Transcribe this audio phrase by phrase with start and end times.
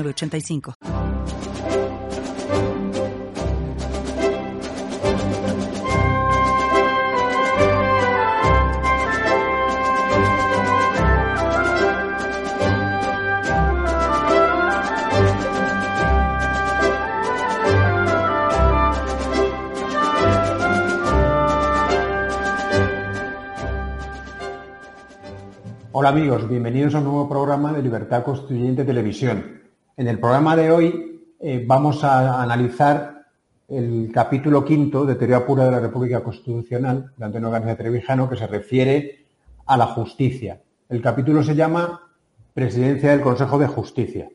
[0.00, 0.74] 85
[25.94, 29.61] Hola amigos, bienvenidos a un nuevo programa de Libertad Constituyente Televisión.
[29.94, 33.26] En el programa de hoy eh, vamos a analizar
[33.68, 38.36] el capítulo quinto de Teoría Pura de la República Constitucional de Antonio García Trevijano que
[38.36, 39.26] se refiere
[39.66, 40.62] a la justicia.
[40.88, 42.10] El capítulo se llama
[42.54, 44.30] Presidencia del Consejo de Justicia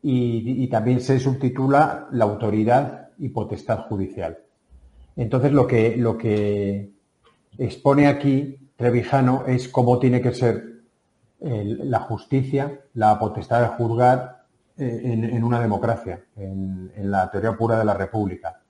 [0.00, 4.38] y, también se subtitula La autoridad y potestad judicial.
[5.16, 6.92] Entonces lo que, lo que
[7.58, 10.71] expone aquí Trevijano es cómo tiene que ser
[11.42, 14.44] la justicia, la potestad de juzgar
[14.76, 18.62] eh, en, una democracia, en, la teoría pura de la República.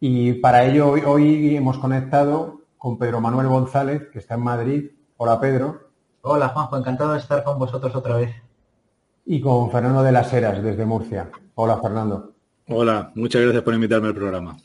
[0.00, 4.90] Y para ello hoy, hemos conectado con Pedro Manuel González, que está en Madrid.
[5.16, 5.90] Hola Pedro.
[6.22, 8.34] Hola Juanjo, encantado de estar con vosotros otra vez.
[9.24, 11.30] Y con Fernando de las Heras, desde Murcia.
[11.54, 12.32] Hola Fernando.
[12.68, 14.56] Hola, muchas gracias por invitarme al programa.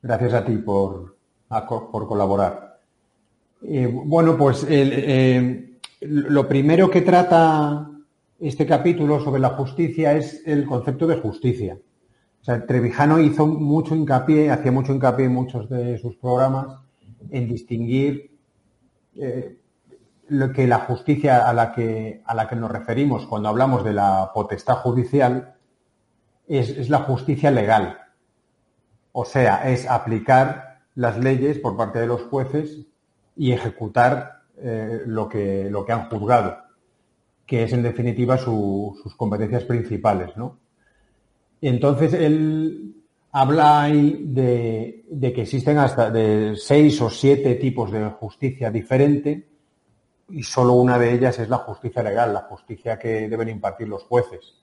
[0.00, 1.16] Gracias a ti por,
[1.68, 2.80] por colaborar.
[3.62, 5.71] Eh, bueno, pues el, eh,
[6.04, 7.88] lo primero que trata
[8.40, 11.78] este capítulo sobre la justicia es el concepto de justicia.
[12.40, 16.80] O sea, Trevijano hizo mucho hincapié, hacía mucho hincapié en muchos de sus programas
[17.30, 18.36] en distinguir
[19.14, 19.58] eh,
[20.26, 23.92] lo que la justicia a la que, a la que nos referimos cuando hablamos de
[23.92, 25.54] la potestad judicial
[26.48, 27.98] es, es la justicia legal.
[29.12, 32.86] O sea, es aplicar las leyes por parte de los jueces
[33.36, 36.56] y ejecutar eh, lo, que, lo que han juzgado,
[37.46, 40.36] que es en definitiva sus competencias principales.
[40.36, 40.58] ¿no?
[41.60, 42.94] Entonces, él
[43.32, 49.48] habla ahí de, que existen hasta de seis o siete tipos de justicia diferente
[50.28, 54.04] y solo una de ellas es la justicia legal, la justicia que deben impartir los
[54.04, 54.54] jueces.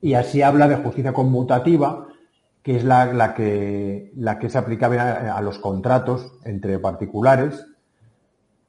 [0.00, 2.06] Y así habla de justicia conmutativa,
[2.62, 7.64] que es la, que, la que se aplica a, los contratos entre particulares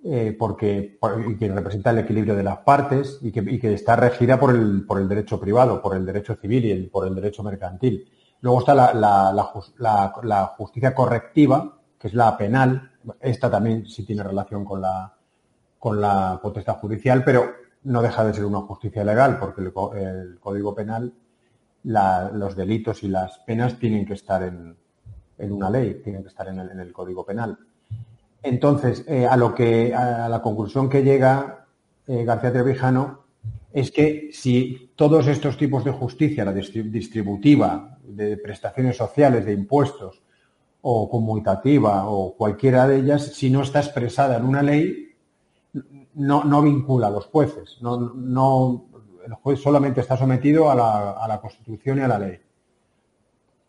[0.02, 0.98] eh, porque
[1.38, 5.10] que representa el equilibrio de las partes y que, está regida por el, por el,
[5.10, 8.10] derecho privado, por el derecho civil y por el derecho mercantil.
[8.40, 12.94] Luego está la, justicia correctiva, que es la penal.
[13.20, 15.14] Esta también sí tiene relación con la,
[15.78, 17.52] con la potestad judicial, pero
[17.84, 21.14] no deja de ser una justicia legal, porque el, Código Penal,
[21.84, 24.78] los delitos y las penas tienen que estar en,
[25.52, 27.58] una ley, tienen que estar en el Código Penal.
[28.42, 31.68] Entonces, eh, a lo que a la conclusión que llega
[32.08, 33.26] eh, García Trevijano
[33.72, 40.24] es que si todos estos tipos de justicia, la distributiva, de prestaciones sociales, de impuestos,
[40.82, 45.10] o conmutativa, o cualquiera de ellas, si no está expresada en una ley,
[46.16, 47.78] no, vincula a los jueces.
[47.82, 48.86] No,
[49.26, 52.40] el juez solamente está sometido a la, a la Constitución y a la ley.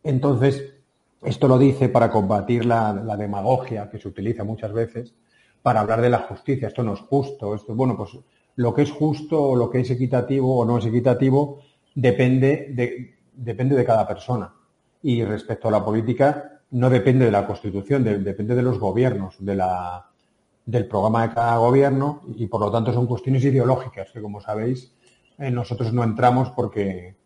[0.03, 0.80] Entonces,
[1.23, 5.15] esto lo dice para combatir la, demagogia que se utiliza muchas veces
[5.63, 6.69] para hablar de la justicia.
[6.69, 7.55] Esto no es justo.
[7.55, 8.19] Esto, bueno, pues
[8.57, 11.61] lo que es justo o lo que es equitativo o no es equitativo
[11.95, 14.55] depende de, depende de cada persona.
[15.03, 20.87] Y respecto a la política, no depende de la Constitución, depende de los gobiernos, del
[20.87, 24.95] programa de cada gobierno y por lo tanto son cuestiones ideológicas que, como sabéis,
[25.39, 27.17] eh, nosotros no entramos porque,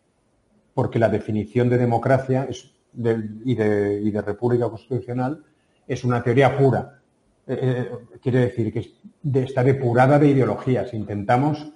[0.73, 5.43] porque la definición de democracia es y, de, República Constitucional
[5.87, 6.99] es una teoría pura.
[7.47, 10.93] Eh, eh, quiere decir que está depurada de ideologías.
[10.93, 11.71] Intentamos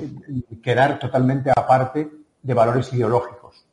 [0.00, 2.10] eh, quedar totalmente aparte
[2.42, 3.64] de valores ideológicos.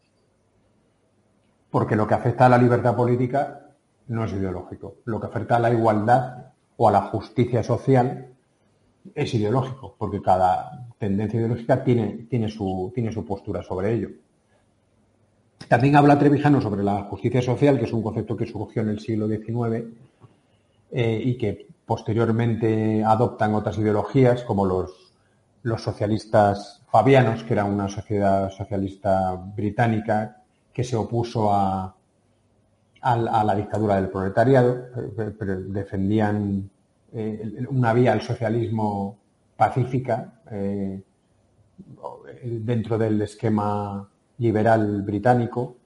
[1.70, 3.68] Porque lo que afecta a la libertad política
[4.08, 4.98] no es ideológico.
[5.06, 8.34] Lo que afecta a la igualdad o a la justicia social
[9.14, 14.10] es ideológico, porque cada tendencia ideológica tiene, tiene, su, tiene su postura sobre ello.
[15.68, 19.00] También habla Trevijano sobre la justicia social, que es un concepto que surgió en el
[19.00, 19.88] siglo XIX
[20.92, 24.92] eh, y que posteriormente adoptan otras ideologías como los,
[25.82, 30.44] socialistas fabianos, que era una sociedad socialista británica
[30.74, 31.96] que se opuso a,
[33.02, 34.86] la dictadura del proletariado,
[35.38, 36.70] pero defendían
[37.14, 39.18] eh, una vía al socialismo
[39.58, 41.02] pacífica eh,
[42.44, 45.78] dentro del esquema liberal británico,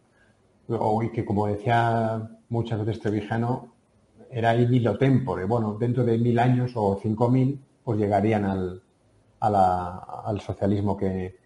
[1.04, 3.74] y que como decía muchas veces Trevijano,
[4.30, 5.46] era il tempore.
[5.46, 8.82] Bueno, dentro de mil años o cinco mil, pues llegarían al,
[9.40, 11.38] al socialismo que,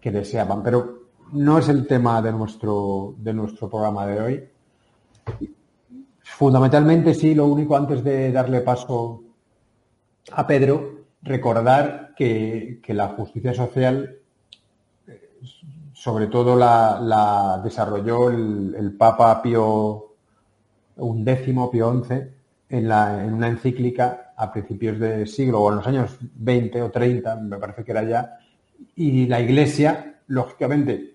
[0.00, 0.62] que, deseaban.
[0.62, 4.48] Pero no es el tema de nuestro, de nuestro programa de hoy.
[6.20, 9.22] Fundamentalmente sí, lo único antes de darle paso
[10.32, 14.18] a Pedro, recordar que, la justicia social,
[15.96, 20.12] sobre todo la, desarrolló el, Papa Pío
[20.94, 22.14] XI, Pío XI,
[22.68, 26.90] en, la, en una encíclica a principios del siglo o en los años 20 o
[26.90, 28.38] 30, me parece que era ya,
[28.94, 31.14] y la Iglesia, lógicamente,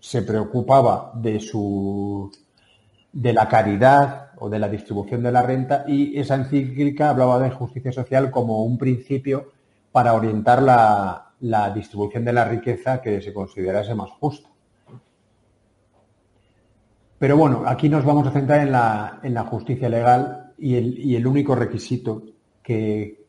[0.00, 2.32] se preocupaba de su
[3.12, 7.50] de la caridad o de la distribución de la renta y esa encíclica hablaba de
[7.50, 9.50] justicia social como un principio
[9.92, 14.48] para orientar la, la distribución de la riqueza que se considerase más justa.
[17.18, 20.98] Pero bueno, aquí nos vamos a centrar en la, en la justicia legal y el,
[20.98, 22.22] y el, único requisito
[22.62, 23.26] que,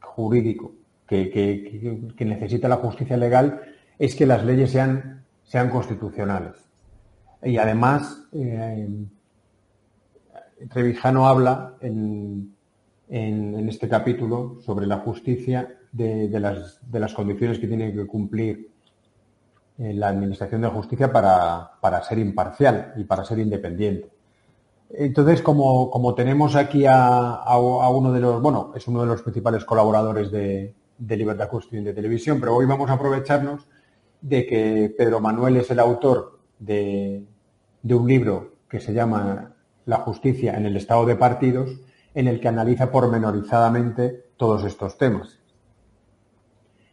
[0.00, 0.72] jurídico
[1.06, 3.60] que, que, necesita la justicia legal
[3.98, 6.54] es que las leyes sean, sean constitucionales.
[7.42, 8.88] Y además, eh,
[10.70, 12.54] Trevijano habla en,
[13.08, 18.68] en, este capítulo sobre la justicia de, las, de, las, condiciones que tiene que cumplir
[19.78, 24.10] eh, la Administración de Justicia para, para, ser imparcial y para ser independiente.
[24.90, 29.64] Entonces, como, como tenemos aquí a, uno de los, bueno, es uno de los principales
[29.64, 33.68] colaboradores de, de Libertad Constituyente de Televisión, pero hoy vamos a aprovecharnos
[34.20, 37.24] de que Pedro Manuel es el autor de,
[37.82, 39.54] de un libro que se llama
[39.86, 41.70] La justicia en el estado de partidos,
[42.14, 45.43] en el que analiza pormenorizadamente todos estos temas.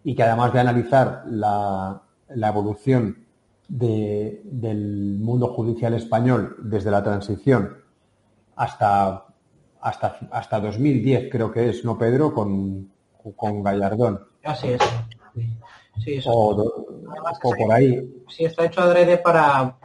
[0.03, 3.25] Y que además de analizar la, evolución
[3.67, 7.77] del mundo judicial español desde la transición
[8.55, 9.25] hasta,
[9.79, 12.33] hasta, hasta 2010, creo que es, ¿no, Pedro?
[12.33, 12.91] Con,
[13.35, 14.27] con Gallardón.
[14.43, 14.81] Así es.
[16.03, 16.73] Sí, o,
[17.41, 18.23] por ahí.
[18.27, 19.77] Sí, está hecho adrede para,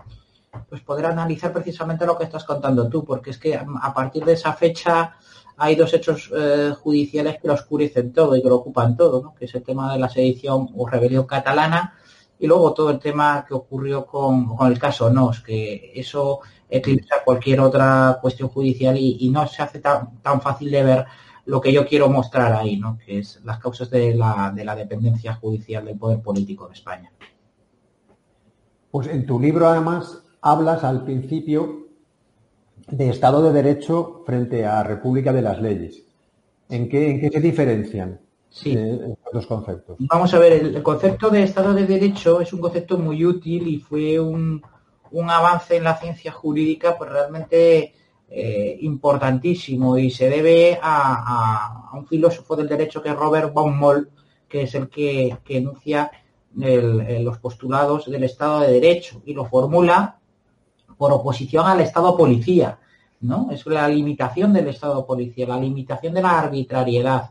[0.69, 4.33] pues poder analizar precisamente lo que estás contando tú, porque es que a partir de
[4.33, 5.17] esa fecha
[5.59, 9.35] hay dos hechos eh, judiciales que lo oscurecen todo y que lo ocupan todo, ¿no?
[9.35, 11.95] que es el tema de la sedición o rebelión catalana
[12.39, 17.61] y luego todo el tema que ocurrió con, el caso NOS, que eso eclipsa cualquier
[17.61, 21.07] otra cuestión judicial y, no se hace tan, tan, fácil de ver
[21.47, 22.99] lo que yo quiero mostrar ahí, ¿no?
[22.99, 27.11] que es las causas de la, de la dependencia judicial del poder político de España.
[28.91, 31.86] Pues en tu libro además hablas al principio
[32.89, 36.03] de Estado de Derecho frente a República de las Leyes.
[36.69, 38.73] ¿En qué, en qué se diferencian sí.
[38.73, 39.97] estos dos conceptos?
[40.01, 43.79] Vamos a ver, el, concepto de Estado de Derecho es un concepto muy útil y
[43.79, 44.63] fue un,
[45.29, 47.95] avance en la ciencia jurídica pues realmente
[48.29, 54.11] eh, importantísimo y se debe a, un filósofo del derecho que es Robert Baumol,
[54.49, 56.11] que es el que, enuncia
[56.55, 60.19] los postulados del Estado de Derecho y lo formula
[60.97, 62.79] por oposición al Estado policía,
[63.21, 63.49] ¿no?
[63.51, 67.31] Es la limitación del Estado policía, la limitación de la arbitrariedad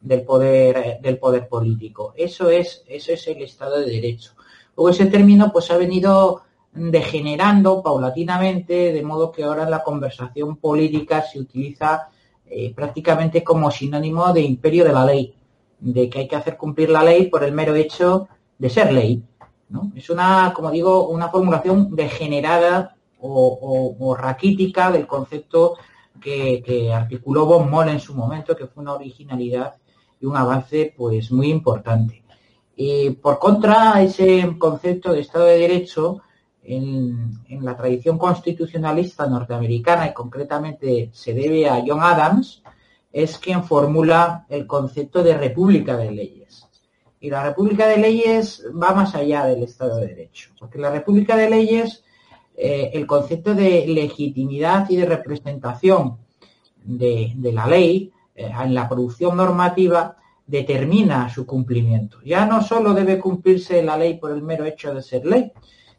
[0.00, 2.12] del poder, eh, del poder político.
[2.16, 4.32] Eso es, eso es el Estado de Derecho.
[4.76, 6.42] Luego ese término pues ha venido
[6.72, 12.08] degenerando paulatinamente, de modo que ahora en la conversación política se utiliza
[12.46, 15.34] eh, prácticamente como sinónimo de imperio de la ley,
[15.78, 18.28] de que hay que hacer cumplir la ley por el mero hecho
[18.58, 19.22] de ser ley.
[19.68, 19.92] ¿no?
[19.94, 22.93] Es una, como digo, una formulación degenerada
[23.26, 25.76] o, raquítica del concepto
[26.20, 29.74] que, articuló Von Moll en su momento, que fue una originalidad
[30.20, 32.22] y un avance pues muy importante.
[32.76, 36.22] Y por contra, ese concepto de Estado de Derecho
[36.62, 42.62] en, la tradición constitucionalista norteamericana y concretamente se debe a John Adams,
[43.12, 46.66] es quien formula el concepto de República de Leyes.
[47.20, 51.36] Y la República de Leyes va más allá del Estado de Derecho, porque la República
[51.36, 52.04] de Leyes
[52.56, 56.18] eh, el concepto de legitimidad y de representación
[56.84, 62.18] de, la ley eh, en la producción normativa determina su cumplimiento.
[62.24, 65.52] Ya no solo debe cumplirse la ley por el mero hecho de ser ley,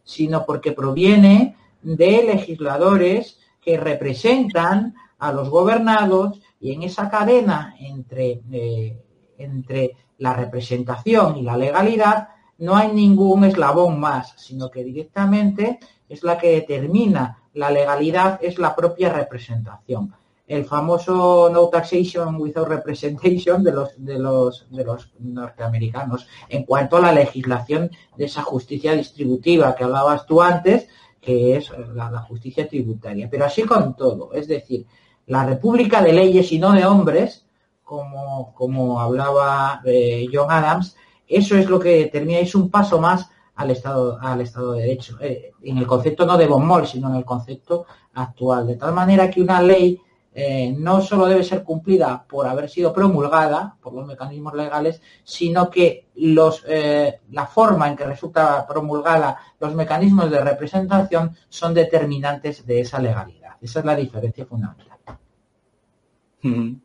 [0.04, 8.42] sino porque proviene de legisladores que representan a los gobernados y en esa cadena entre,
[8.52, 9.02] eh,
[9.38, 16.24] entre la representación y la legalidad, no hay ningún eslabón más, sino que directamente es
[16.24, 20.14] la que determina la legalidad, es la propia representación.
[20.48, 26.98] El famoso no taxation without representation de los, de los, de los norteamericanos en cuanto
[26.98, 30.88] a la legislación de esa justicia distributiva que hablabas tú antes,
[31.20, 33.28] que es la, justicia tributaria.
[33.30, 34.86] Pero así con todo, es decir,
[35.26, 37.48] la república de leyes y no de hombres,
[37.84, 40.96] como, como hablaba eh, John Adams,
[41.28, 45.18] eso es lo que determina, es un paso más al Estado, al Estado de Derecho,
[45.22, 48.68] eh, en el concepto no de Bonmol, sino en el concepto actual.
[48.68, 50.00] De tal manera que una ley
[50.38, 55.70] eh, no solo debe ser cumplida por haber sido promulgada por los mecanismos legales, sino
[55.70, 62.66] que los, eh, la forma en que resulta promulgada los mecanismos de representación son determinantes
[62.66, 63.56] de esa legalidad.
[63.62, 64.98] Esa es la diferencia fundamental.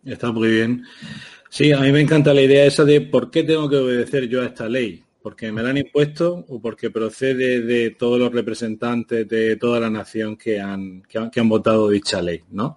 [0.04, 0.84] Está muy bien.
[1.52, 4.40] Sí, a mí me encanta la idea esa de por qué tengo que obedecer yo
[4.40, 5.02] a esta ley.
[5.20, 9.90] ¿Porque me la han impuesto o porque procede de todos los representantes de toda la
[9.90, 12.42] nación que han, que han, que votado dicha ley?
[12.52, 12.76] ¿no?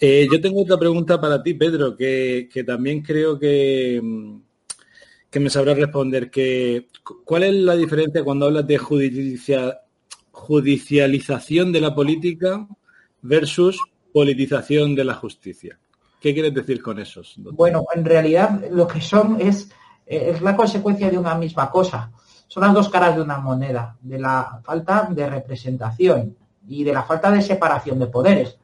[0.00, 4.00] Eh, yo tengo otra pregunta para ti, Pedro, que, también creo que,
[5.30, 6.30] que me sabrás responder.
[6.30, 6.88] Que,
[7.24, 8.78] ¿Cuál es la diferencia cuando hablas de
[10.32, 12.66] judicialización de la política
[13.20, 13.78] versus
[14.12, 15.78] politización de la justicia?
[16.20, 17.22] ¿Qué quieres decir con eso?
[17.36, 19.70] Bueno, en realidad lo que son es,
[20.06, 22.12] es la consecuencia de una misma cosa.
[22.46, 26.36] Son las dos caras de una moneda, de la falta de representación
[26.68, 28.58] y de la falta de separación de poderes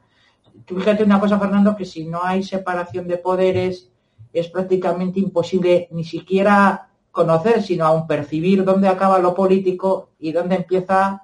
[0.75, 3.89] fíjate una cosa, Fernando, que si no hay separación de poderes,
[4.33, 10.55] es prácticamente imposible ni siquiera conocer, sino aún percibir dónde acaba lo político y dónde
[10.55, 11.23] empieza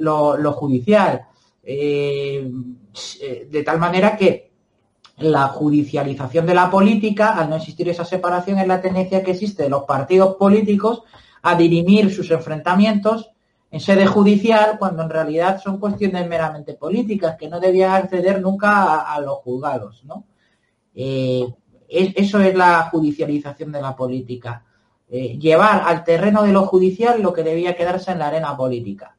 [0.00, 1.22] lo, judicial.
[1.62, 2.50] Eh,
[3.50, 4.47] de tal manera que
[5.18, 9.64] la judicialización de la política, al no existir esa separación, es la tendencia que existe
[9.64, 11.02] de los partidos políticos
[11.42, 13.30] a dirimir sus enfrentamientos
[13.70, 19.00] en sede judicial cuando en realidad son cuestiones meramente políticas que no debían acceder nunca
[19.00, 20.24] a, los juzgados, ¿no?
[20.94, 21.46] Eh,
[21.88, 24.64] eso es la judicialización de la política.
[25.10, 29.16] Eh, llevar al terreno de lo judicial lo que debía quedarse en la arena política.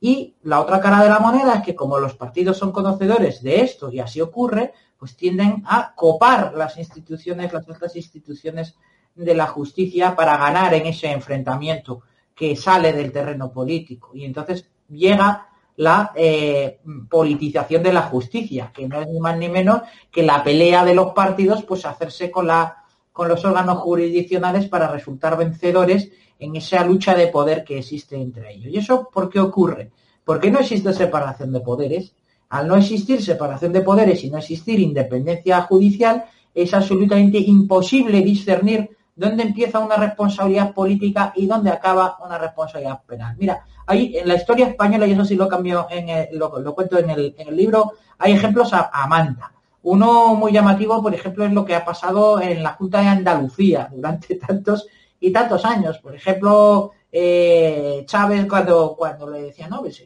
[0.00, 3.60] Y la otra cara de la moneda es que como los partidos son conocedores de
[3.60, 4.72] esto y así ocurre,
[5.02, 8.76] pues tienden a copar las instituciones, las otras instituciones
[9.16, 14.12] de la justicia para ganar en ese enfrentamiento que sale del terreno político.
[14.14, 16.78] Y entonces llega la eh,
[17.10, 20.94] politización de la justicia, que no es ni más ni menos que la pelea de
[20.94, 26.84] los partidos, pues hacerse con, la, con los órganos jurisdiccionales para resultar vencedores en esa
[26.84, 28.72] lucha de poder que existe entre ellos.
[28.72, 29.90] ¿Y eso por qué ocurre?
[30.24, 32.14] Porque no existe separación de poderes.
[32.52, 38.90] Al no existir separación de poderes y no existir independencia judicial, es absolutamente imposible discernir
[39.16, 43.36] dónde empieza una responsabilidad política y dónde acaba una responsabilidad penal.
[43.38, 47.08] Mira, ahí en la historia española, y eso sí lo cambio, en lo, cuento en
[47.08, 49.50] el, libro, hay ejemplos a, Manta.
[49.84, 53.88] Uno muy llamativo, por ejemplo, es lo que ha pasado en la Junta de Andalucía
[53.90, 56.00] durante tantos y tantos años.
[56.00, 60.02] Por ejemplo, eh, Chávez cuando, cuando le decía, no, pues,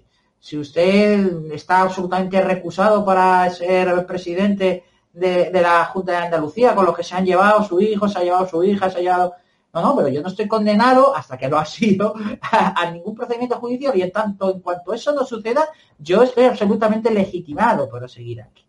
[0.46, 6.96] si usted está absolutamente recusado para ser presidente de, la Junta de Andalucía, con los
[6.96, 9.34] que se han llevado su hijo, se ha llevado su hija, se ha llevado...
[9.74, 12.14] No, no, pero yo no estoy condenado hasta que lo ha sido
[12.52, 17.10] a, ningún procedimiento judicial y en tanto en cuanto eso no suceda, yo estoy absolutamente
[17.10, 18.64] legitimado para seguir aquí.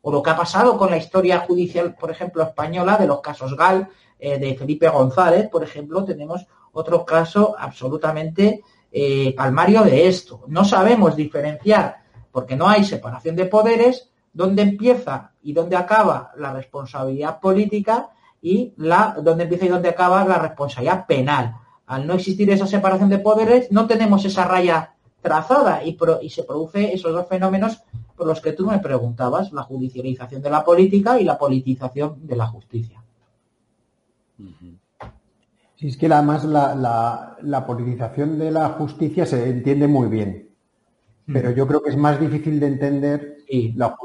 [0.00, 3.54] O lo que ha pasado con la historia judicial, por ejemplo, española, de los casos
[3.54, 3.86] Gal,
[4.18, 10.44] eh, de Felipe González, por ejemplo, tenemos otro caso absolutamente eh, palmario de esto.
[10.48, 11.96] No sabemos diferenciar,
[12.30, 18.10] porque no hay separación de poderes, dónde empieza y dónde acaba la responsabilidad política
[18.42, 21.56] y la, dónde empieza y dónde acaba la responsabilidad penal.
[21.86, 25.96] Al no existir esa separación de poderes, no tenemos esa raya trazada y,
[26.28, 27.80] se produce esos dos fenómenos
[28.16, 32.36] por los que tú me preguntabas, la judicialización de la política y la politización de
[32.36, 33.02] la justicia.
[35.82, 40.48] Sí, es que además la, la politización de la justicia se entiende muy bien,
[41.26, 43.38] pero yo creo que es más difícil de entender
[43.74, 43.96] la,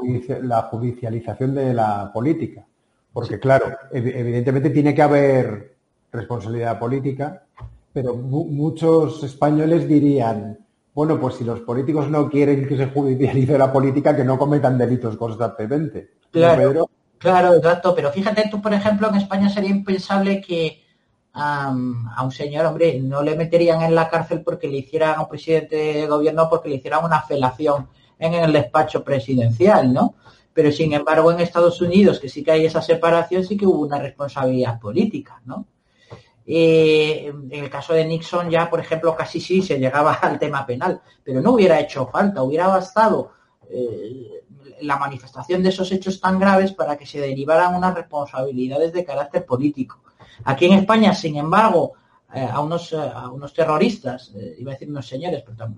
[0.42, 2.66] la, judicialización de la política.
[3.12, 5.76] Porque, claro, evidentemente tiene que haber
[6.10, 7.44] responsabilidad política,
[7.92, 10.58] pero muchos españoles dirían,
[10.92, 14.76] bueno, pues si los políticos no quieren que se judicialice la política, que no cometan
[14.76, 16.10] delitos constantemente.
[16.32, 17.94] Claro, claro, exacto.
[17.94, 20.87] Pero fíjate tú, por ejemplo, en España sería impensable que
[21.40, 25.28] a un señor, hombre, no le meterían en la cárcel porque le hicieran a un
[25.28, 30.16] presidente de gobierno porque le hicieran una felación en el despacho presidencial, ¿no?
[30.58, 33.78] pero sin embargo en Estados Unidos, que sí que hay esa separación, sí que hubo
[33.78, 35.68] una responsabilidad política, ¿no?
[36.44, 40.66] Eh, en el caso de Nixon ya, por ejemplo, casi sí se llegaba al tema
[40.66, 43.30] penal, pero no hubiera hecho falta, hubiera bastado
[43.70, 44.42] eh,
[44.80, 49.46] la manifestación de esos hechos tan graves para que se derivaran unas responsabilidades de carácter
[49.46, 50.02] político.
[50.44, 51.92] Aquí en España, sin embargo,
[52.34, 55.72] eh, a, unos, a unos terroristas, iba a decir unos señores, pero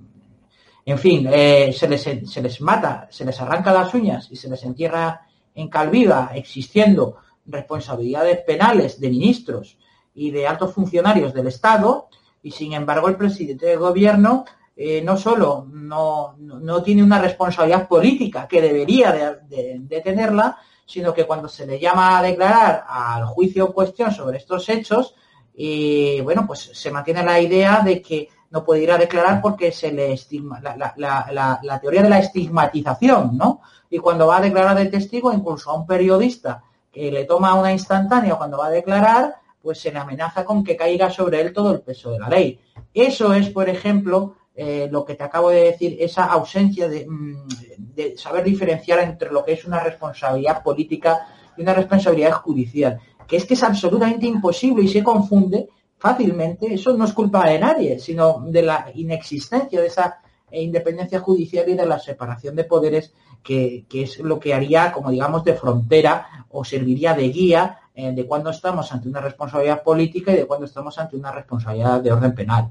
[0.85, 4.64] en fin, se, les, se les mata, se les arranca las uñas y se les
[4.64, 9.79] entierra en Calviva, existiendo responsabilidades penales de ministros
[10.14, 12.09] y de altos funcionarios del Estado
[12.43, 14.45] y sin embargo el presidente del gobierno
[14.76, 16.37] eh, no solo no,
[16.83, 20.59] tiene una responsabilidad política que debería de, tenerla,
[20.91, 25.15] sino que cuando se le llama a declarar al juicio en cuestión sobre estos hechos,
[25.57, 29.71] eh, bueno, pues se mantiene la idea de que no puede ir a declarar porque
[29.71, 33.61] se le estigma, la, la, la, teoría de la estigmatización, ¿no?
[33.89, 37.71] Y cuando va a declarar de testigo, incluso a un periodista que le toma una
[37.71, 41.71] instantánea cuando va a declarar, pues se le amenaza con que caiga sobre él todo
[41.71, 42.59] el peso de la ley.
[42.93, 48.16] Eso es, por ejemplo, eh, lo que te acabo de decir, esa ausencia mm, de,
[48.16, 51.26] saber diferenciar entre lo que es una responsabilidad política
[51.57, 56.73] y una responsabilidad judicial, que es que es absolutamente imposible y se confunde fácilmente.
[56.73, 60.21] Eso no es culpa de nadie, sino de la inexistencia de esa
[60.52, 65.45] independencia judicial y de la separación de poderes, que, es lo que haría, como digamos,
[65.45, 70.37] de frontera o serviría de guía eh, de cuándo estamos ante una responsabilidad política y
[70.37, 72.71] de cuándo estamos ante una responsabilidad de orden penal.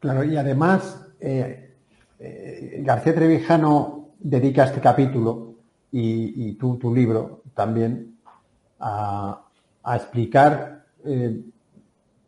[0.00, 1.67] Claro, y además eh,
[2.18, 5.54] eh, García Trevijano dedica este capítulo
[5.90, 8.18] y, tu libro también
[8.80, 9.44] a,
[9.94, 10.84] explicar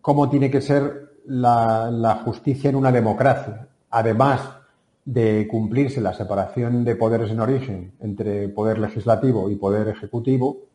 [0.01, 3.69] cómo tiene que ser la justicia en una democracia.
[3.91, 4.61] Además,
[5.05, 10.69] de cumplirse la separación de poderes en origen entre poder legislativo y poder ejecutivo,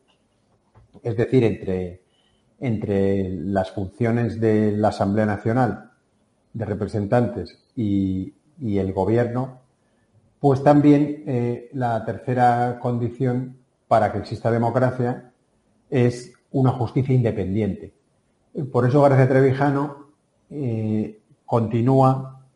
[1.02, 1.44] es decir,
[2.58, 5.90] entre las funciones de la Asamblea Nacional
[6.52, 9.60] de Representantes y, el Gobierno,
[10.40, 13.56] pues también eh, la tercera condición
[13.88, 15.32] para que exista democracia
[15.90, 17.94] es una justicia independiente.
[18.72, 20.12] Por eso García Trevijano
[20.50, 22.46] eh, continúa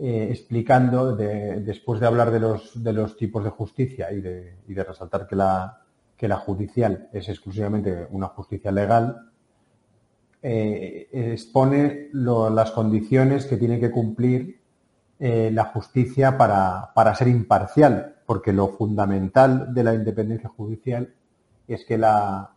[0.00, 4.74] eh, explicando, después de hablar de los, de los tipos de justicia y de, y
[4.74, 5.82] de resaltar que la,
[6.16, 9.30] que la judicial es exclusivamente una justicia legal,
[10.40, 14.60] expone las condiciones que tiene que cumplir
[15.18, 21.12] eh, la justicia para, para, ser imparcial, porque lo fundamental de la independencia judicial
[21.66, 22.50] es que la,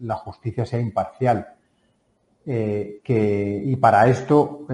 [0.00, 1.54] la justicia sea imparcial.
[2.44, 4.66] que, y para esto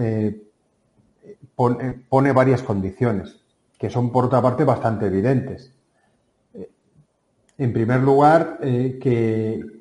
[2.07, 3.37] pone, varias condiciones,
[3.77, 5.73] que son por otra parte bastante evidentes.
[6.53, 6.69] Eh,
[7.57, 9.79] en primer lugar, eh, que,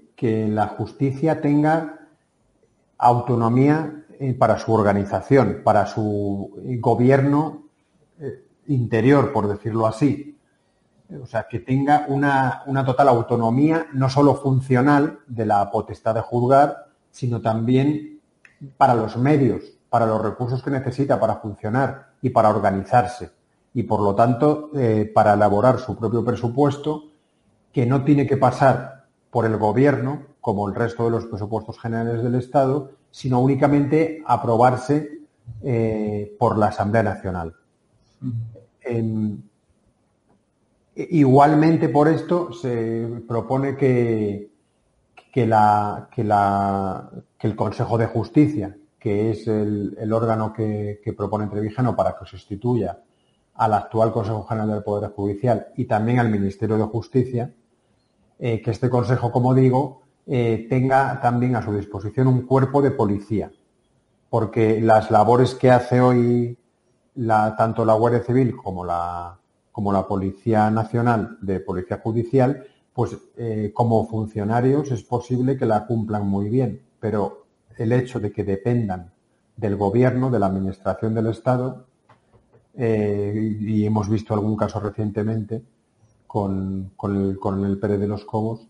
[0.48, 2.08] la justicia tenga
[2.98, 4.07] autonomía eh,
[4.38, 6.50] para su organización, para su
[6.80, 7.64] gobierno
[8.66, 10.38] interior, por decirlo así.
[11.22, 16.20] O sea, que tenga una, una, total autonomía, no solo funcional de la potestad de
[16.20, 18.20] juzgar, sino también
[18.76, 23.30] para los medios para los recursos que necesita para funcionar y para organizarse.
[23.74, 27.04] Y por lo tanto, eh, para elaborar su propio presupuesto,
[27.72, 32.22] que no tiene que pasar por el gobierno, como el resto de los presupuestos generales
[32.22, 35.18] del Estado, sino únicamente aprobarse
[35.62, 37.54] eh, por la Asamblea Nacional.
[40.94, 44.50] igualmente por esto se propone que,
[45.32, 51.46] que, la, que, la, que el Consejo de Justicia, que es el, órgano que, propone
[51.46, 53.00] Trevijano para que sustituya
[53.54, 57.52] al actual Consejo General del Poder Judicial y también al Ministerio de Justicia,
[58.38, 62.90] eh, que este Consejo, como digo, eh, tenga también a su disposición un cuerpo de
[62.90, 63.50] policía,
[64.28, 66.58] porque las labores que hace hoy
[67.56, 69.38] tanto la Guardia Civil como la,
[69.72, 75.86] como la Policía Nacional de Policía Judicial, pues eh, como funcionarios es posible que la
[75.86, 79.10] cumplan muy bien, pero el hecho de que dependan
[79.56, 81.86] del gobierno, de la administración del Estado,
[82.74, 85.62] eh, y hemos visto algún caso recientemente
[86.26, 88.68] con, el, con el Pérez de los Cobos,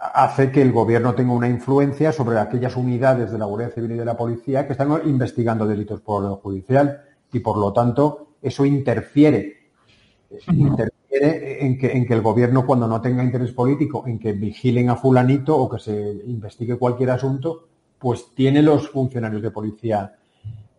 [0.00, 3.98] hace que el gobierno tenga una influencia sobre aquellas unidades de la Guardia Civil y
[3.98, 8.64] de la Policía que están investigando delitos por orden judicial y por lo tanto eso
[8.64, 9.70] interfiere,
[10.52, 14.90] interfiere en que, en que el gobierno cuando no tenga interés político en que vigilen
[14.90, 20.16] a fulanito o que se investigue cualquier asunto, pues tiene los funcionarios de policía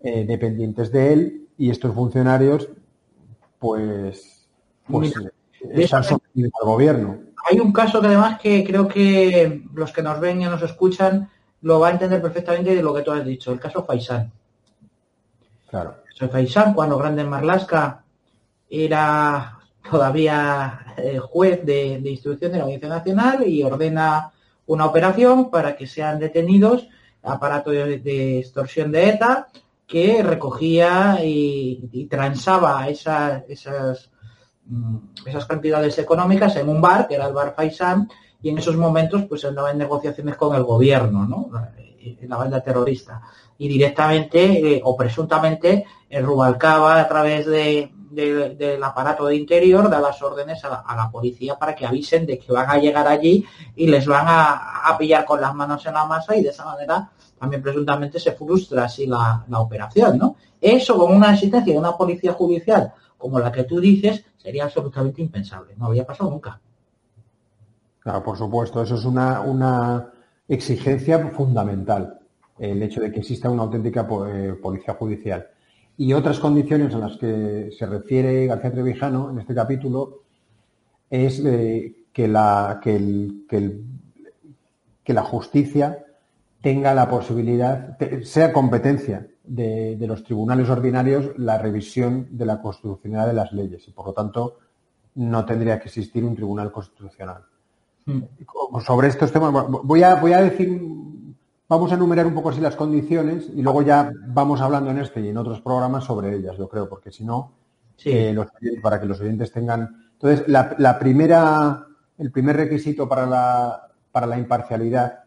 [0.01, 2.69] eh, dependientes de él y estos funcionarios,
[3.59, 4.47] pues,
[4.87, 5.13] pues
[5.61, 7.28] están sometidos al gobierno.
[7.49, 11.29] Hay un caso que además que creo que los que nos ven y nos escuchan
[11.61, 14.31] lo va a entender perfectamente de lo que tú has dicho, el caso Faisán.
[15.69, 15.95] Claro.
[16.19, 18.03] El Faisán, cuando Grande Marlasca
[18.69, 24.31] era todavía eh, juez de, instrucción de la Audiencia Nacional y ordena
[24.67, 26.87] una operación para que sean detenidos
[27.23, 29.47] aparato de, extorsión de ETA
[29.87, 34.11] que recogía y, transaba esas, esas,
[35.25, 38.07] esas cantidades económicas en un bar, que era el bar Faisán,
[38.41, 41.49] y en esos momentos pues andaba en negociaciones con el gobierno, ¿no?
[42.21, 43.21] la banda terrorista.
[43.57, 49.99] Y directamente eh, o presuntamente el Rubalcaba a través de, del aparato de interior da
[49.99, 53.87] las órdenes a la, policía para que avisen de que van a llegar allí y
[53.87, 57.61] les van a, pillar con las manos en la masa y de esa manera también
[57.61, 60.35] presuntamente se frustra así la, operación, ¿no?
[60.59, 65.21] Eso con una existencia de una policía judicial como la que tú dices sería absolutamente
[65.21, 66.59] impensable, no había pasado nunca.
[67.99, 70.13] Claro, por supuesto, eso es una, una
[70.47, 72.19] exigencia fundamental,
[72.57, 75.47] el hecho de que exista una auténtica eh, policía judicial.
[75.97, 80.23] Y otras condiciones a las que se refiere García Trevijano en este capítulo
[81.09, 83.43] es eh, que, la, que,
[85.03, 86.05] que, la justicia
[86.61, 93.33] tenga la posibilidad, sea competencia de, los tribunales ordinarios la revisión de la constitucionalidad de
[93.33, 94.57] las leyes y por lo tanto
[95.15, 97.43] no tendría que existir un tribunal constitucional.
[98.05, 98.21] Hmm.
[98.85, 99.51] Sobre estos temas,
[99.83, 100.81] voy a, voy a decir
[101.69, 105.21] Vamos a enumerar un poco así las condiciones y luego ya vamos hablando en este
[105.21, 107.53] y en otros programas sobre ellas, yo creo, porque si no,
[108.05, 108.35] eh,
[108.81, 110.09] para que los oyentes tengan.
[110.13, 111.85] Entonces, la, primera,
[112.17, 115.25] el primer requisito para la, para la imparcialidad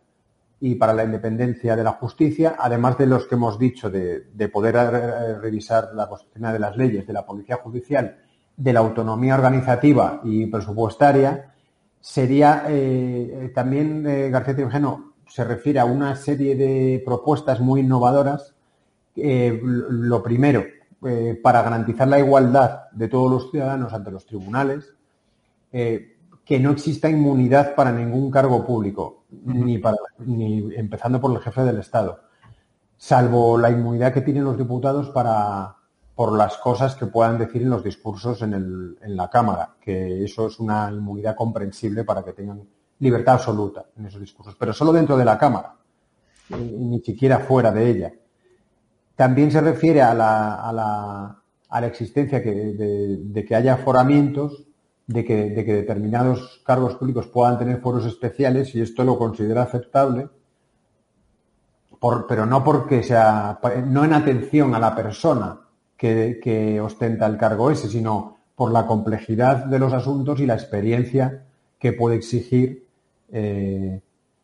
[0.62, 4.76] y para la independencia de la justicia, además de los que hemos dicho de, poder
[4.76, 8.16] eh, revisar la constitución de las leyes, de la policía judicial,
[8.56, 11.52] de la autonomía organizativa y presupuestaria,
[12.00, 18.54] sería eh, también García Tingeno se refiere a una serie de propuestas muy innovadoras.
[19.16, 20.62] Eh, lo primero,
[21.06, 24.94] eh, para garantizar la igualdad de todos los ciudadanos ante los tribunales,
[25.72, 31.40] eh, que no exista inmunidad para ningún cargo público, ni, para, ni empezando por el
[31.40, 32.20] jefe del Estado,
[32.96, 35.76] salvo la inmunidad que tienen los diputados para,
[36.14, 40.24] por las cosas que puedan decir en los discursos en, el, en la Cámara, que
[40.24, 42.62] eso es una inmunidad comprensible para que tengan
[42.98, 45.74] libertad absoluta en esos discursos, pero solo dentro de la Cámara,
[46.50, 48.12] ni siquiera fuera de ella.
[49.16, 54.66] También se refiere a la, a la, a la existencia de, que haya aforamientos,
[55.06, 59.62] de que, de que determinados cargos públicos puedan tener foros especiales y esto lo considera
[59.62, 60.28] aceptable,
[61.98, 65.60] por, pero no porque sea, no en atención a la persona
[65.96, 70.54] que, que ostenta el cargo ese, sino por la complejidad de los asuntos y la
[70.54, 71.44] experiencia
[71.78, 72.86] que puede exigir
[73.32, 74.00] eh,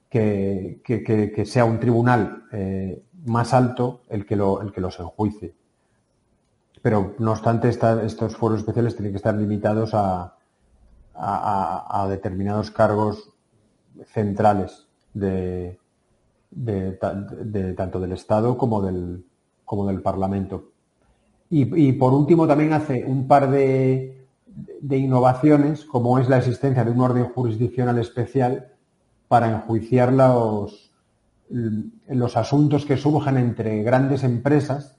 [0.09, 5.55] que, sea un tribunal eh, más alto el que, lo, el que los enjuicie.
[6.81, 10.38] Pero, no obstante, estos foros especiales tienen que estar limitados a,
[11.19, 13.33] a, determinados cargos
[14.07, 15.79] centrales de,
[16.51, 16.93] de,
[17.75, 19.25] tanto del Estado como del,
[19.65, 20.71] como del Parlamento.
[21.51, 24.27] Y, y, por último también hace un par de,
[24.81, 28.73] de, innovaciones, como es la existencia de un orden jurisdiccional especial
[29.29, 30.93] para enjuiciar los,
[31.49, 34.99] los asuntos que surjan entre grandes empresas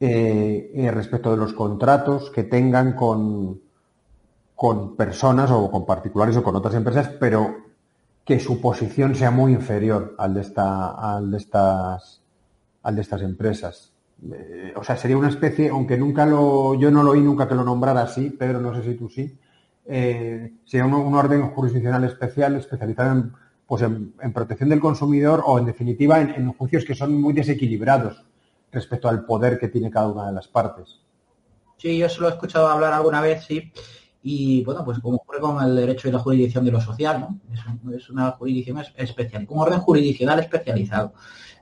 [0.00, 3.60] eh, eh, respecto de los contratos que tengan con,
[4.58, 7.58] con personas o con particulares o con otras empresas, pero
[8.24, 12.20] que su posición sea muy inferior al de, esta, al de, estas,
[12.82, 13.92] al de estas empresas.
[14.32, 17.54] Eh, o sea, sería una especie, aunque nunca lo, yo no lo oí nunca que
[17.54, 19.38] lo nombrara así, Pedro, no sé si tú sí,
[19.86, 23.32] eh, sea un, orden jurisdiccional especial especializado en,
[23.64, 28.24] pues en, protección del consumidor o, en definitiva, en, juicios que son muy desequilibrados
[28.72, 30.98] respecto al poder que tiene cada una de las partes.
[31.76, 33.72] Sí, yo se lo he escuchado hablar alguna vez, sí.
[34.64, 37.94] Bueno, pues como ocurre con el derecho y la jurisdicción de lo social, ¿no?
[37.94, 41.14] Es, una jurisdicción especial, un orden jurisdiccional especializado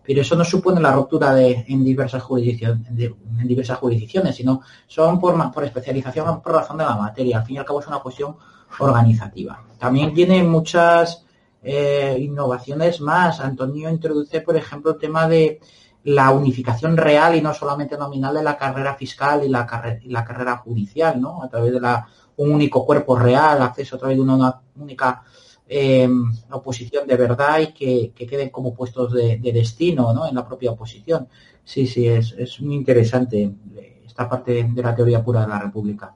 [0.06, 5.18] pero eso no supone la ruptura de, en, diversas jurisdicciones, en diversas jurisdicciones, sino son
[5.18, 7.38] por, por especialización, por razón de la materia.
[7.38, 8.36] Al fin y al cabo es una cuestión
[8.78, 9.64] organizativa.
[9.78, 11.26] También tiene muchas
[11.60, 13.40] eh, innovaciones más.
[13.40, 15.58] Antonio introduce, por ejemplo, el tema de
[16.04, 20.10] la unificación real y no solamente nominal de la carrera fiscal y la, carrera, y
[20.10, 21.42] la carrera judicial, ¿no?
[21.42, 22.06] A través de la,
[22.36, 25.22] un único cuerpo real, acceso a través de una única
[25.68, 26.08] eh,
[26.50, 30.26] oposición de verdad y que, queden como puestos de, destino ¿no?
[30.26, 31.28] en la propia oposición.
[31.64, 33.52] Sí, sí, es, muy interesante
[34.06, 36.14] esta parte de la teoría pura de la República.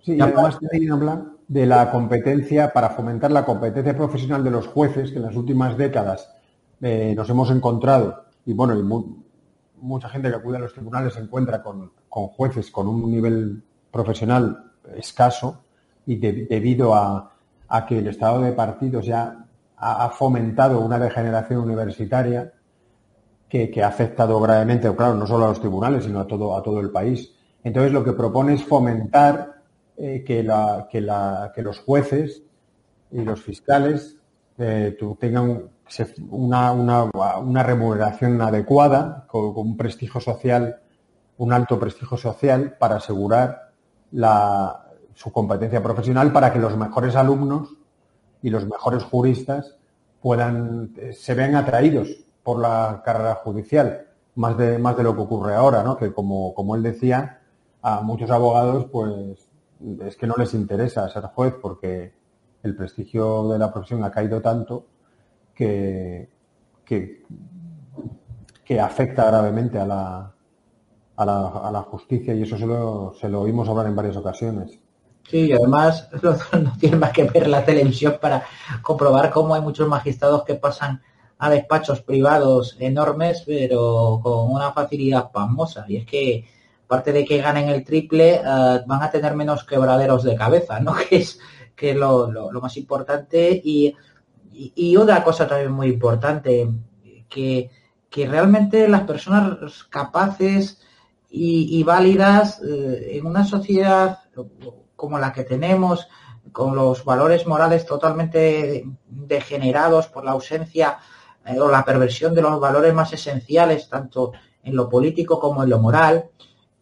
[0.00, 4.68] Sí, y además también habla de la competencia, para fomentar la competencia profesional de los
[4.68, 6.30] jueces, que en las últimas décadas
[6.80, 8.82] eh, nos hemos encontrado, y bueno, y
[9.80, 14.69] mucha gente que acude a los tribunales se encuentra con, jueces con un nivel profesional
[14.96, 15.62] escaso
[16.06, 17.32] y debido a,
[17.86, 19.44] que el estado de partidos ya
[19.76, 22.52] ha, fomentado una degeneración universitaria
[23.48, 26.80] que, ha afectado gravemente, claro, no solo a los tribunales, sino a todo, a todo
[26.80, 27.34] el país.
[27.62, 29.62] Entonces, lo que propone es fomentar
[29.96, 32.42] eh, que, la, que, la, que, los jueces
[33.10, 34.16] y los fiscales
[34.58, 35.70] eh, tengan
[36.30, 40.80] una, una, remuneración adecuada, con, un prestigio social,
[41.38, 43.69] un alto prestigio social para asegurar
[44.12, 47.76] la, su competencia profesional para que los mejores alumnos
[48.42, 49.76] y los mejores juristas
[50.20, 52.08] puedan, se vean atraídos
[52.42, 55.96] por la carrera judicial, más de, más de lo que ocurre ahora, ¿no?
[55.96, 57.40] Que como, como él decía,
[57.82, 59.50] a muchos abogados, pues,
[60.00, 62.12] es que no les interesa ser juez porque
[62.62, 64.86] el prestigio de la profesión ha caído tanto
[65.54, 66.28] que,
[66.84, 67.20] que,
[68.80, 70.32] afecta gravemente a la,
[71.20, 74.16] a la, a la, justicia y eso se lo, se lo oímos hablar en varias
[74.16, 74.78] ocasiones.
[75.28, 78.44] Sí, y además no tiene más que ver la televisión para
[78.82, 81.02] comprobar cómo hay muchos magistrados que pasan
[81.38, 85.84] a despachos privados enormes, pero con una facilidad pasmosa.
[85.88, 86.44] Y es que,
[86.84, 90.94] aparte de que ganen el triple, eh, van a tener menos quebraderos de cabeza, ¿no?
[91.08, 91.38] Que es,
[91.74, 93.58] que lo, lo más importante.
[93.64, 93.94] Y
[94.52, 96.68] y, otra cosa también muy importante,
[97.28, 97.70] que,
[98.12, 100.82] realmente las personas capaces
[101.32, 104.18] y, válidas eh, en una sociedad
[104.96, 106.08] como la que tenemos,
[106.52, 110.98] con los valores morales totalmente degenerados por la ausencia
[111.46, 114.32] eh, o la perversión de los valores más esenciales, tanto
[114.64, 116.30] en lo político como en lo moral,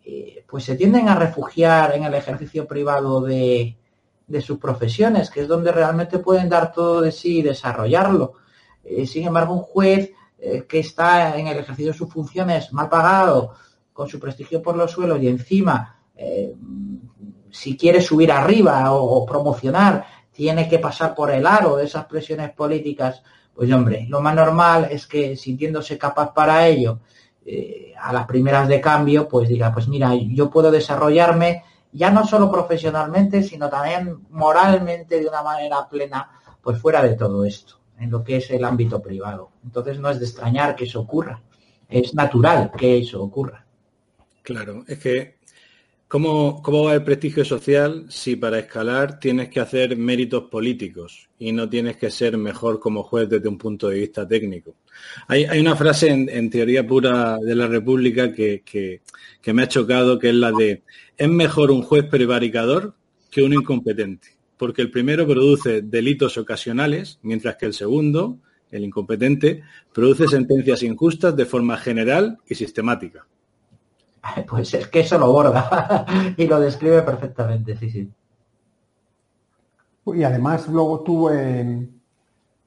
[0.04, 3.76] eh, pues se tienden a refugiar en el ejercicio privado de,
[4.40, 8.34] sus profesiones, que es donde realmente pueden dar todo de sí y desarrollarlo.
[9.06, 10.12] Sin embargo, un juez
[10.68, 13.54] que está en el ejercicio de sus funciones mal pagado,
[13.98, 16.54] con su prestigio por los suelos y encima, eh,
[17.50, 22.52] si quiere subir arriba o, promocionar, tiene que pasar por el aro de esas presiones
[22.52, 27.00] políticas, pues hombre, lo más normal es que sintiéndose capaz para ello,
[28.00, 32.52] a las primeras de cambio, pues diga, pues mira, yo puedo desarrollarme ya no solo
[32.52, 36.30] profesionalmente, sino también moralmente de una manera plena,
[36.62, 39.50] pues fuera de todo esto, en lo que es el ámbito privado.
[39.64, 41.42] Entonces no es de extrañar que eso ocurra,
[41.88, 43.64] es natural que eso ocurra.
[44.48, 45.34] Claro, es que
[46.08, 51.52] ¿cómo, cómo va el prestigio social si para escalar tienes que hacer méritos políticos y
[51.52, 54.76] no tienes que ser mejor como juez desde un punto de vista técnico?
[55.26, 60.30] Hay, una frase en, teoría pura de la República que, que me ha chocado, que
[60.30, 60.82] es la de
[61.18, 62.94] es mejor un juez prevaricador
[63.30, 68.38] que un incompetente, porque el primero produce delitos ocasionales, mientras que el segundo,
[68.70, 73.26] el incompetente, produce sentencias injustas de forma general y sistemática.
[74.48, 78.12] Pues es que eso lo borda y lo describe perfectamente, sí, sí.
[80.06, 81.88] Y además luego tú, eh,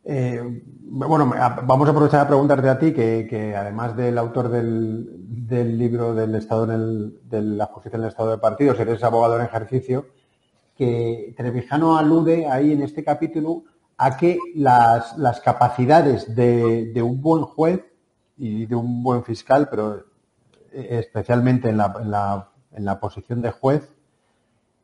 [0.03, 6.13] eh, bueno, vamos a aprovechar a preguntarte a ti, que, además del autor del, libro
[6.13, 9.45] del Estado en el, de la justicia en el Estado de partidos, eres abogado en
[9.45, 10.05] ejercicio,
[10.75, 13.63] que Trevijano alude ahí en este capítulo
[13.97, 17.81] a que las, capacidades de, un buen juez
[18.37, 20.10] y de un buen fiscal, pero
[20.73, 23.89] especialmente en la, en la, posición de juez,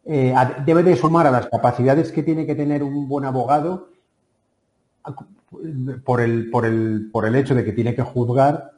[0.06, 0.34] eh,
[0.66, 3.90] debe de sumar a las capacidades que tiene que tener un buen abogado
[6.04, 8.72] por el, por el, por el hecho de que tiene que juzgar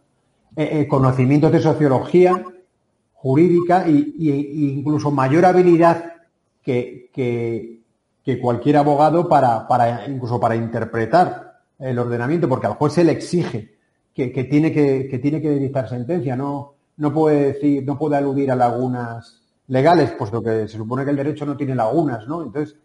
[0.55, 2.43] eh, eh, conocimientos de sociología
[3.13, 4.13] jurídica y,
[4.77, 6.13] incluso mayor habilidad
[6.63, 7.77] que, que,
[8.39, 13.79] cualquier abogado para, para, incluso para interpretar el ordenamiento, porque al juez se le exige
[14.13, 18.55] que, tiene que, tiene que dictar sentencia, no, no puede decir, no puede aludir a
[18.55, 22.43] lagunas legales, puesto que se supone que el derecho no tiene lagunas, ¿no?
[22.43, 22.77] Entonces,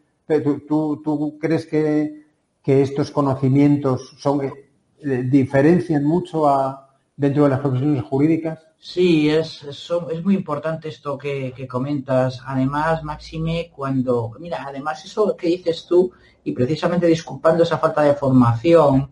[0.66, 2.24] ¿tú, tú crees que,
[2.62, 6.84] que estos conocimientos son, eh, diferencian mucho a,
[7.16, 8.66] dentro de las profesiones jurídicas?
[8.78, 9.90] Sí, es, es,
[10.24, 12.40] muy importante esto que, comentas.
[12.46, 16.12] Además, Máxime, cuando, mira, además eso que dices tú,
[16.44, 19.10] y precisamente disculpando esa falta de formación,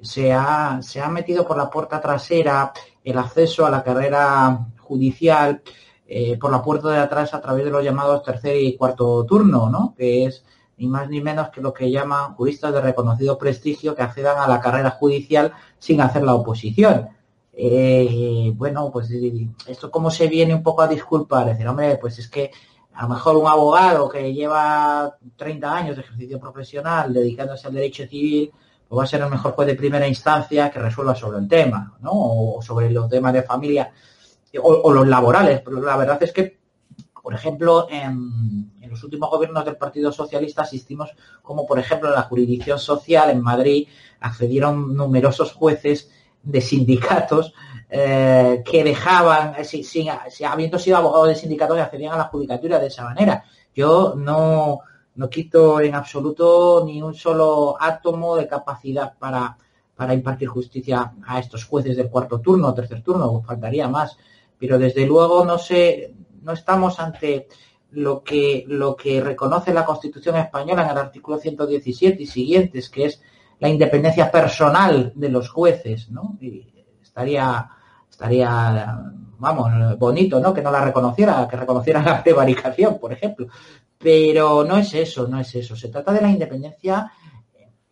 [0.00, 2.72] se ha, se ha metido por la puerta trasera
[3.04, 5.62] el acceso a la carrera judicial
[6.06, 9.70] eh, por la puerta de atrás a través de los llamados tercer y cuarto turno,
[9.70, 9.94] ¿no?
[9.96, 10.44] Que es
[10.76, 14.48] ni más ni menos que lo que llaman juristas de reconocido prestigio que accedan a
[14.48, 17.10] la carrera judicial sin hacer la oposición.
[17.52, 19.10] Eh, bueno, pues
[19.66, 22.50] esto como se viene un poco a disculpar, decir, hombre, pues es que
[22.94, 28.06] a lo mejor un abogado que lleva 30 años de ejercicio profesional dedicándose al derecho
[28.06, 28.50] civil,
[28.90, 31.96] pues va a ser el mejor juez de primera instancia que resuelva sobre el tema,
[32.00, 32.10] ¿no?
[32.12, 33.92] O sobre los temas de familia
[34.60, 35.60] o, los laborales.
[35.64, 36.58] Pero la verdad es que,
[37.22, 42.22] por ejemplo, en, los últimos gobiernos del Partido Socialista asistimos como, por ejemplo, en la
[42.22, 43.86] jurisdicción social en Madrid
[44.18, 46.10] accedieron numerosos jueces
[46.42, 47.54] de sindicatos
[47.88, 50.08] eh, que dejaban, eh, si, si,
[50.44, 53.44] habiendo sido abogados de sindicatos, accedían a la judicatura de esa manera.
[53.72, 54.80] Yo no,
[55.14, 59.56] no quito en absoluto ni un solo átomo de capacidad para,
[59.94, 64.16] para impartir justicia a estos jueces del cuarto turno o tercer turno, faltaría más.
[64.58, 67.48] Pero desde luego no sé, no estamos ante
[67.92, 73.06] lo que, lo que reconoce la Constitución española en el artículo 117 y siguientes, que
[73.06, 73.22] es
[73.58, 76.38] la independencia personal de los jueces, ¿no?
[76.40, 76.66] Y
[77.02, 77.70] estaría
[78.20, 79.02] estaría,
[79.40, 80.54] vamos, bonito, ¿no?
[80.54, 83.48] Que no la reconociera, que reconociera la prevaricación, por ejemplo.
[83.98, 85.74] Pero no es eso, no es eso.
[85.74, 87.10] Se trata de la independencia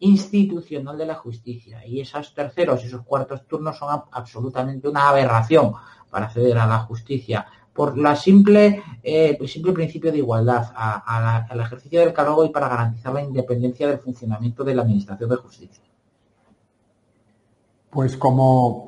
[0.00, 1.84] institucional de la justicia.
[1.84, 5.72] Y esos terceros y esos cuartos turnos son absolutamente una aberración
[6.10, 7.46] para acceder a la justicia
[7.78, 12.68] por la simple, eh, el simple principio de igualdad al ejercicio del cargo y para
[12.68, 15.84] garantizar la independencia del funcionamiento de la Administración de Justicia.
[17.88, 18.87] Pues como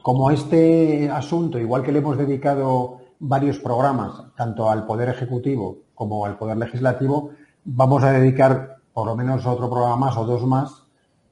[0.00, 6.24] como este asunto, igual que le hemos dedicado varios programas, tanto al Poder Ejecutivo como
[6.24, 7.30] al Poder Legislativo,
[7.64, 10.82] vamos a dedicar por lo menos otro programa más o dos más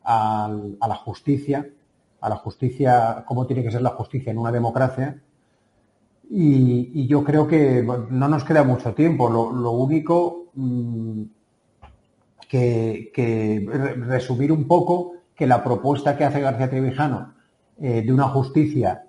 [0.04, 0.50] a,
[0.86, 1.68] la justicia,
[2.20, 5.20] a la justicia, cómo tiene que ser la justicia en una democracia.
[6.30, 9.28] Y, yo creo que no nos queda mucho tiempo.
[9.28, 11.22] Lo, único mm,
[12.48, 13.66] que,
[14.06, 17.39] resumir un poco que la propuesta que hace García Trevijano
[17.80, 19.06] eh, de una justicia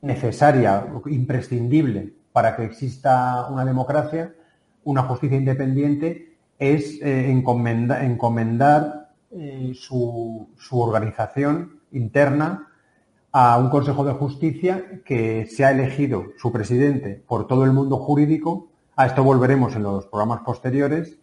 [0.00, 4.32] necesaria, imprescindible para que exista una democracia,
[4.84, 12.68] una justicia independiente, es eh, encomendar eh, su, organización interna
[13.32, 17.96] a un Consejo de Justicia que se ha elegido su presidente por todo el mundo
[17.96, 21.18] jurídico, a esto volveremos en los programas posteriores,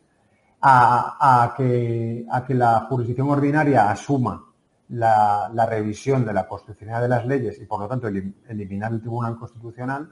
[0.62, 4.49] a, que, a que la jurisdicción ordinaria asuma
[4.90, 9.38] la, revisión de la constitucionalidad de las leyes y, por lo tanto, eliminar el Tribunal
[9.38, 10.10] Constitucional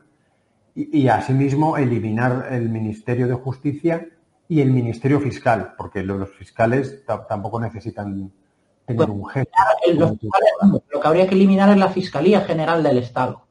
[0.76, 4.08] y, asimismo, eliminar el Ministerio de Justicia
[4.48, 8.32] y el Ministerio Fiscal, porque los fiscales tampoco necesitan
[8.86, 9.50] tener un jefe.
[9.96, 13.48] Lo que habría que eliminar es la Fiscalía General del Estado.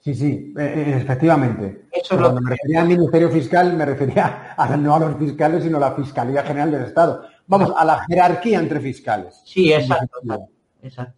[0.00, 1.86] Sí, sí, eh, eh, efectivamente.
[2.08, 5.80] Cuando me refería al Ministerio Fiscal, me refería a, no a los fiscales, sino a
[5.80, 7.24] la Fiscalía General del Estado.
[7.48, 9.42] Vamos, a la jerarquía entre fiscales.
[9.44, 10.48] Sí, exacto.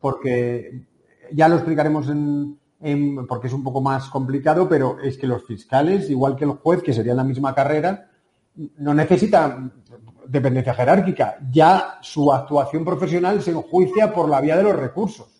[0.00, 0.86] Porque
[1.32, 2.58] ya lo explicaremos en,
[3.26, 6.82] porque es un poco más complicado, pero es que los fiscales, igual que el juez,
[6.82, 8.10] que sería la misma carrera,
[8.78, 9.72] no necesitan
[10.26, 11.38] dependencia jerárquica.
[11.50, 15.38] Ya su actuación profesional se enjuicia por la vía de los recursos.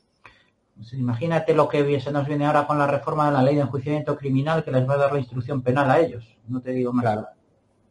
[0.92, 4.16] Imagínate lo que se nos viene ahora con la reforma de la ley de enjuiciamiento
[4.16, 6.36] criminal que les va a dar la instrucción penal a ellos.
[6.46, 7.02] No te digo más.
[7.02, 7.26] Claro.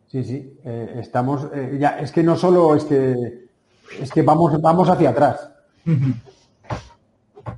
[0.07, 0.57] Sí, sí.
[0.63, 1.47] Eh, estamos.
[1.53, 3.47] Eh, ya, es que no solo es que.
[3.99, 5.51] Es que vamos, vamos hacia atrás.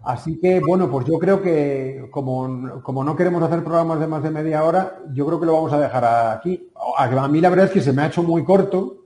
[0.04, 4.32] Así que, bueno, pues yo creo que como, no queremos hacer programas de más de
[4.32, 6.06] media hora, yo creo que lo vamos a dejar
[6.38, 6.70] aquí.
[6.98, 9.06] A mí la verdad es que se me ha hecho muy corto,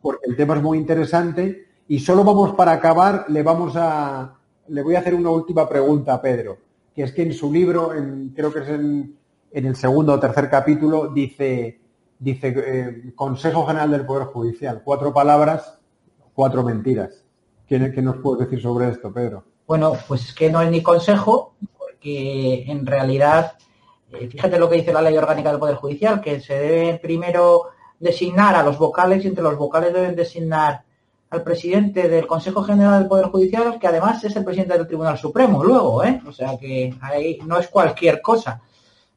[0.00, 4.34] porque el tema es muy interesante, y solo vamos para acabar, le vamos a,
[4.68, 6.58] le voy a hacer una última pregunta a Pedro,
[6.94, 7.92] que es que en su libro,
[8.34, 9.16] creo que es en,
[9.50, 11.80] el segundo o tercer capítulo, dice,
[12.18, 15.78] dice eh, Consejo General del Poder Judicial, cuatro palabras,
[16.32, 17.23] cuatro mentiras.
[17.68, 19.44] ¿Qué, nos puedes decir sobre esto, Pedro?
[19.66, 23.54] Bueno, pues es que no es ni consejo, porque en realidad,
[24.12, 27.68] eh, fíjate lo que dice la ley orgánica del Poder Judicial, que se debe primero
[27.98, 30.82] designar a los vocales y entre los vocales deben designar
[31.30, 35.18] al presidente del Consejo General del Poder Judicial, que además es el presidente del Tribunal
[35.18, 36.20] Supremo, luego, ¿eh?
[36.26, 38.60] O sea que ahí no es cualquier cosa.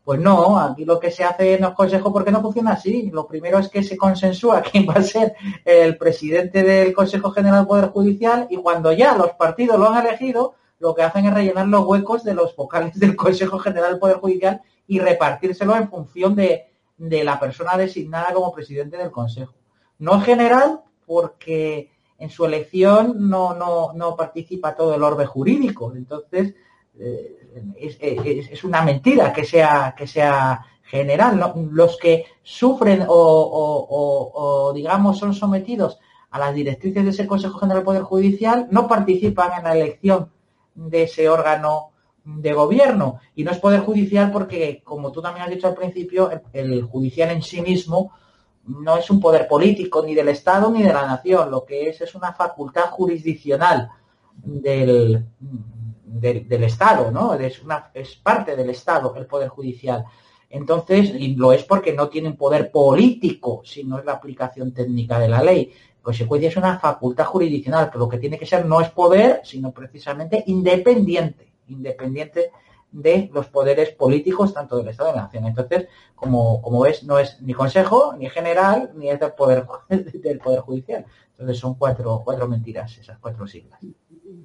[0.08, 3.12] Pues no, aquí lo que se hace en los consejos, porque no funciona así.
[3.12, 7.60] Lo primero es que se consensúa quién va a ser el presidente del Consejo General
[7.60, 11.34] del Poder Judicial y cuando ya los partidos lo han elegido, lo que hacen es
[11.34, 15.90] rellenar los huecos de los vocales del Consejo General del Poder Judicial y repartírselo en
[15.90, 19.56] función de, la persona designada como presidente del Consejo.
[20.00, 25.92] No general, porque en su elección no, no, no participa todo el orbe jurídico.
[25.94, 26.56] Entonces,
[27.00, 27.37] eh,
[27.79, 31.54] es, una mentira que sea, que sea general.
[31.71, 36.00] Los que sufren o, digamos, son sometidos
[36.31, 40.29] a las directrices de ese Consejo General del Poder Judicial no participan en la elección
[40.75, 41.91] de ese órgano
[42.23, 46.29] de gobierno y no es poder judicial porque, como tú también has dicho al principio,
[46.52, 48.12] el, judicial en sí mismo
[48.65, 52.02] no es un poder político ni del Estado ni de la nación, lo que es
[52.02, 53.89] es una facultad jurisdiccional
[54.43, 55.25] del,
[56.08, 57.33] del, Estado, ¿no?
[57.33, 60.05] Es, una, es parte del Estado el poder judicial.
[60.49, 65.19] Entonces, y lo es porque no tiene un poder político, sino es la aplicación técnica
[65.19, 65.73] de la ley.
[66.01, 69.71] consecuencia es una facultad jurisdiccional, que lo que tiene que ser no es poder, sino
[69.71, 72.51] precisamente independiente, independiente
[72.92, 75.46] de los poderes políticos, tanto del Estado de la Nación.
[75.46, 80.40] Entonces, como, como ves, no es ni consejo, ni general, ni es del poder, del
[80.40, 81.06] poder judicial.
[81.31, 83.79] Entonces son cuatro, cuatro mentiras, esas cuatro siglas.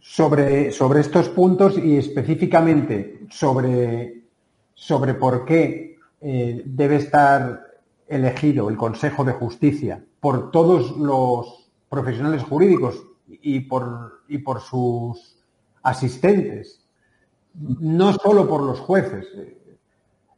[0.01, 4.24] Sobre, sobre estos puntos y específicamente sobre,
[4.74, 7.66] sobre por qué eh, debe estar
[8.07, 15.38] elegido el Consejo de Justicia por todos los profesionales jurídicos y por, y por sus
[15.82, 16.82] asistentes,
[17.55, 19.26] no solo por los jueces.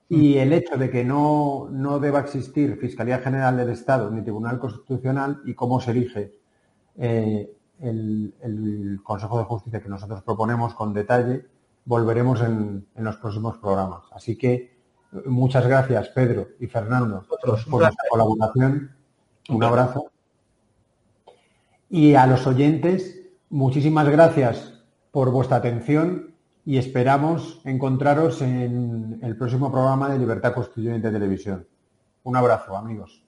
[0.08, 1.68] Y el hecho de que no,
[2.00, 6.34] deba existir Fiscalía General del Estado ni Tribunal Constitucional y cómo se elige
[6.96, 7.50] eh,
[7.80, 11.46] el, Consejo de Justicia que nosotros proponemos con detalle,
[11.84, 14.04] volveremos en, en los próximos programas.
[14.12, 14.74] Así que
[15.26, 17.24] Muchas gracias, Pedro y Fernando,
[17.70, 18.90] por la colaboración.
[19.48, 20.10] Un abrazo.
[21.88, 26.33] Y a los oyentes, muchísimas gracias por vuestra atención
[26.66, 31.66] y esperamos encontraros en el próximo programa de Libertad Constituyente Televisión.
[32.22, 33.23] Un abrazo, amigos.